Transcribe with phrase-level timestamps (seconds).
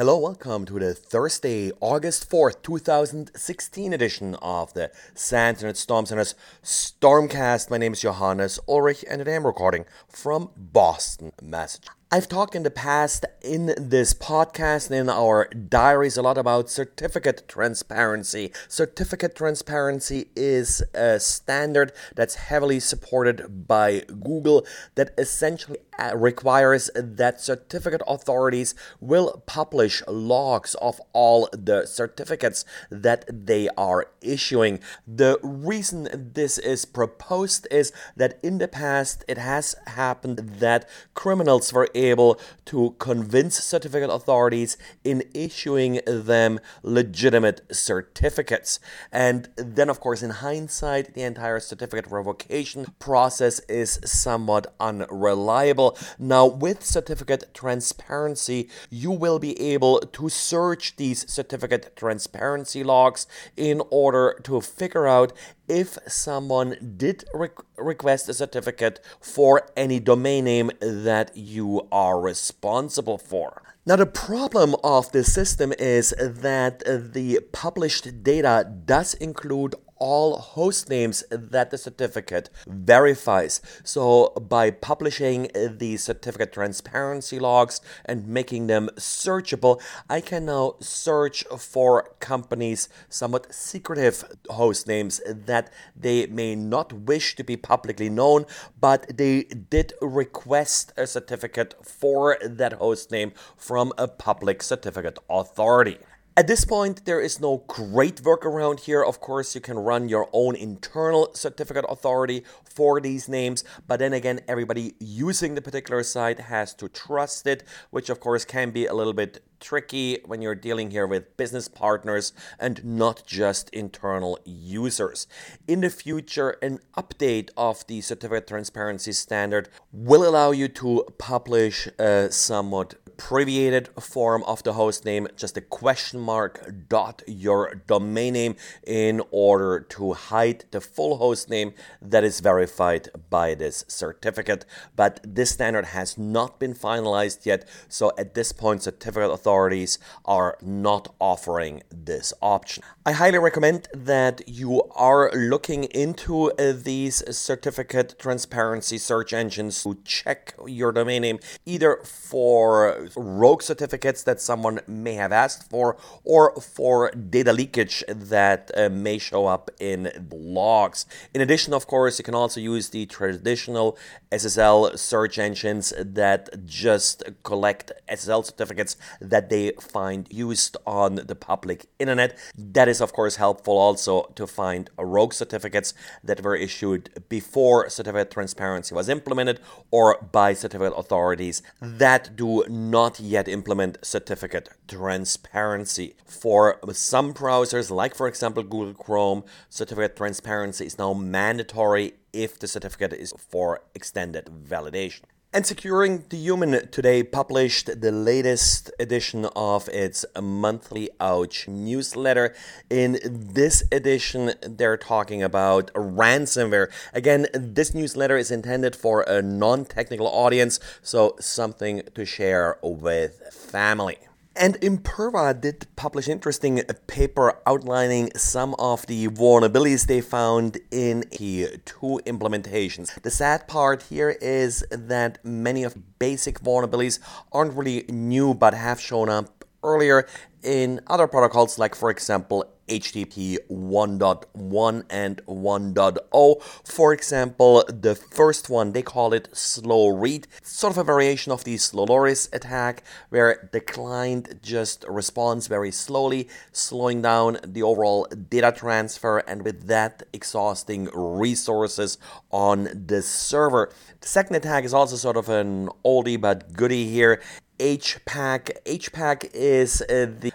[0.00, 6.34] Hello, welcome to the Thursday, August 4th, 2016 edition of the SANS Internet Storm Center's
[6.64, 7.68] Stormcast.
[7.68, 11.94] My name is Johannes Ulrich and today I'm recording from Boston, Massachusetts.
[12.12, 16.68] I've talked in the past in this podcast and in our diaries a lot about
[16.68, 18.50] certificate transparency.
[18.66, 27.42] Certificate transparency is a standard that's heavily supported by Google that essentially Uh, requires that
[27.42, 34.80] certificate authorities will publish logs of all the certificates that they are issuing.
[35.06, 41.70] The reason this is proposed is that in the past it has happened that criminals
[41.70, 48.80] were able to convince certificate authorities in issuing them legitimate certificates.
[49.12, 55.89] And then, of course, in hindsight, the entire certificate revocation process is somewhat unreliable.
[56.18, 63.82] Now, with certificate transparency, you will be able to search these certificate transparency logs in
[63.90, 65.32] order to figure out
[65.68, 73.18] if someone did re- request a certificate for any domain name that you are responsible
[73.18, 73.62] for.
[73.86, 80.90] Now, the problem of this system is that the published data does include all host
[80.90, 83.60] names that the certificate verifies.
[83.84, 91.44] So, by publishing the certificate transparency logs and making them searchable, I can now search
[91.58, 98.46] for companies' somewhat secretive host names that they may not wish to be publicly known,
[98.80, 105.98] but they did request a certificate for that host name from a public certificate authority.
[106.36, 109.02] At this point, there is no great workaround here.
[109.02, 114.12] Of course, you can run your own internal certificate authority for these names, but then
[114.12, 118.86] again, everybody using the particular site has to trust it, which of course can be
[118.86, 124.38] a little bit tricky when you're dealing here with business partners and not just internal
[124.44, 125.26] users.
[125.68, 131.88] In the future, an update of the certificate transparency standard will allow you to publish
[131.98, 138.32] a somewhat abbreviated form of the host name, just a question mark dot your domain
[138.32, 144.64] name in order to hide the full host name that is verified by this certificate.
[144.96, 150.56] But this standard has not been finalized yet, so at this point, certificate authorities are
[150.62, 152.82] not offering this option.
[153.04, 159.98] I highly recommend that you are looking into uh, these certificate transparency search engines to
[160.04, 166.54] check your domain name either for rogue certificates that someone may have asked for, or
[166.60, 171.06] for data leakage that uh, may show up in logs.
[171.34, 173.98] In addition, of course, you can also use the traditional
[174.32, 181.86] SSL search engines that just collect SSL certificates that they find used on the public
[181.98, 182.38] internet.
[182.56, 188.30] That is, of course, helpful also to find rogue certificates that were issued before certificate
[188.30, 189.60] transparency was implemented
[189.90, 196.08] or by certificate authorities that do not not yet implement certificate transparency.
[196.26, 202.68] For some browsers, like for example Google Chrome, certificate transparency is now mandatory if the
[202.68, 204.44] certificate is for extended
[204.74, 205.24] validation.
[205.52, 212.54] And Securing the Human today published the latest edition of its monthly Ouch newsletter.
[212.88, 216.88] In this edition, they're talking about ransomware.
[217.12, 223.52] Again, this newsletter is intended for a non technical audience, so something to share with
[223.52, 224.18] family.
[224.60, 231.80] And Imperva did publish interesting paper outlining some of the vulnerabilities they found in the
[231.86, 233.18] two implementations.
[233.22, 237.20] The sad part here is that many of basic vulnerabilities
[237.52, 240.26] aren't really new but have shown up earlier
[240.62, 246.62] in other protocols, like, for example, HTTP 1.1 and 1.0.
[246.84, 251.64] For example, the first one, they call it slow read, sort of a variation of
[251.64, 258.72] the Slowloris attack, where the client just responds very slowly, slowing down the overall data
[258.76, 262.18] transfer, and with that, exhausting resources
[262.50, 263.92] on the server.
[264.20, 267.40] The second attack is also sort of an oldie but goodie here.
[267.80, 268.72] HPACK.
[268.84, 270.52] HPACK is uh, the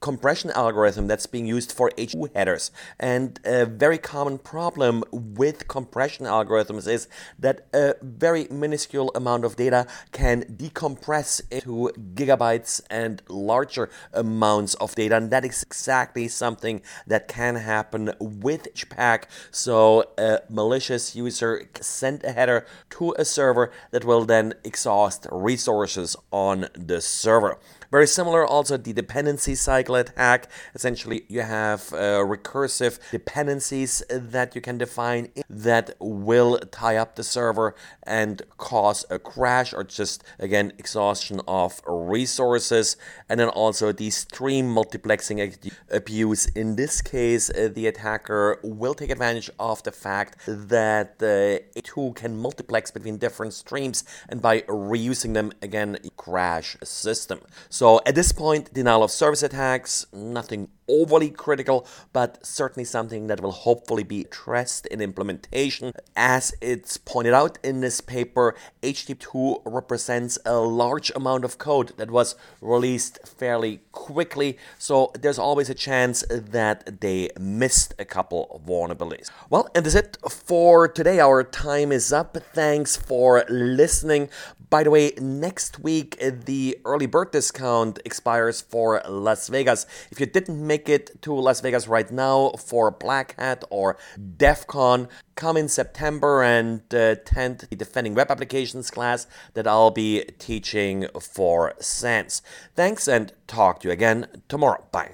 [0.00, 2.72] compression algorithm that's being used for H2 headers.
[2.98, 7.06] And a very common problem with compression algorithms is
[7.38, 14.96] that a very minuscule amount of data can decompress into gigabytes and larger amounts of
[14.96, 15.16] data.
[15.16, 19.24] And that is exactly something that can happen with HPACK.
[19.52, 26.16] So a malicious user send a header to a server that will then exhaust resources
[26.32, 27.58] on the server.
[27.90, 30.50] Very similar also the dependency cycle attack.
[30.74, 35.28] Essentially, you have uh, recursive dependencies that you can define
[35.62, 41.80] that will tie up the server and cause a crash or just again exhaustion of
[41.86, 42.96] resources.
[43.28, 46.46] And then also the stream multiplexing abuse.
[46.46, 51.82] In this case, uh, the attacker will take advantage of the fact that uh, a
[51.82, 57.40] tool can multiplex between different streams and by reusing them again crash a system.
[57.68, 63.40] So at this point, denial of service attacks, nothing overly critical, but certainly something that
[63.40, 65.92] will hopefully be addressed in implementation.
[66.16, 72.10] As it's pointed out in this paper, HTTP2 represents a large amount of code that
[72.10, 78.66] was released fairly quickly, so there's always a chance that they missed a couple of
[78.66, 79.30] vulnerabilities.
[79.50, 81.20] Well, and that's it for today.
[81.20, 82.36] Our time is up.
[82.52, 84.28] Thanks for listening.
[84.74, 89.86] By the way, next week the early bird discount expires for Las Vegas.
[90.10, 93.96] If you didn't make it to Las Vegas right now for Black Hat or
[94.36, 95.06] DEF CON,
[95.36, 101.06] come in September and uh, attend the Defending Web Applications class that I'll be teaching
[101.20, 102.42] for SANS.
[102.74, 104.82] Thanks and talk to you again tomorrow.
[104.90, 105.12] Bye.